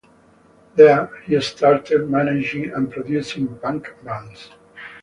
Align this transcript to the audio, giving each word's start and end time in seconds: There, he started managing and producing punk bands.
There, 0.77 1.11
he 1.27 1.39
started 1.41 2.09
managing 2.09 2.71
and 2.73 2.89
producing 2.91 3.55
punk 3.59 3.93
bands. 4.03 4.49